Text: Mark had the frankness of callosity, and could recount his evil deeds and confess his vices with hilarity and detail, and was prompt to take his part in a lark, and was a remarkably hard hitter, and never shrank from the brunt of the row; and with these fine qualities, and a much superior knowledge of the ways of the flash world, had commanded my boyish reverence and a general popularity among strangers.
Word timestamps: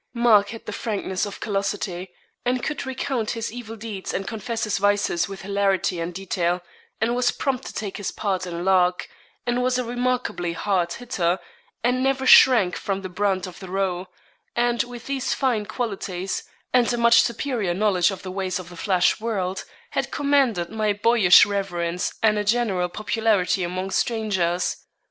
Mark 0.15 0.49
had 0.49 0.65
the 0.65 0.71
frankness 0.73 1.27
of 1.27 1.39
callosity, 1.39 2.11
and 2.43 2.63
could 2.63 2.87
recount 2.87 3.29
his 3.37 3.53
evil 3.53 3.75
deeds 3.75 4.15
and 4.15 4.27
confess 4.27 4.63
his 4.63 4.79
vices 4.79 5.27
with 5.29 5.43
hilarity 5.43 5.99
and 5.99 6.11
detail, 6.11 6.63
and 6.99 7.15
was 7.15 7.29
prompt 7.29 7.67
to 7.67 7.73
take 7.73 7.97
his 7.97 8.11
part 8.11 8.47
in 8.47 8.55
a 8.55 8.63
lark, 8.63 9.07
and 9.45 9.61
was 9.61 9.77
a 9.77 9.83
remarkably 9.83 10.53
hard 10.53 10.91
hitter, 10.93 11.37
and 11.83 12.01
never 12.01 12.25
shrank 12.25 12.75
from 12.75 13.03
the 13.03 13.09
brunt 13.09 13.45
of 13.45 13.59
the 13.59 13.69
row; 13.69 14.07
and 14.55 14.81
with 14.81 15.05
these 15.05 15.35
fine 15.35 15.67
qualities, 15.67 16.45
and 16.73 16.91
a 16.91 16.97
much 16.97 17.21
superior 17.21 17.75
knowledge 17.75 18.09
of 18.09 18.23
the 18.23 18.31
ways 18.31 18.57
of 18.57 18.69
the 18.69 18.75
flash 18.77 19.19
world, 19.21 19.65
had 19.91 20.09
commanded 20.09 20.71
my 20.71 20.91
boyish 20.93 21.45
reverence 21.45 22.11
and 22.23 22.39
a 22.39 22.43
general 22.43 22.89
popularity 22.89 23.63
among 23.63 23.91
strangers. 23.91 24.77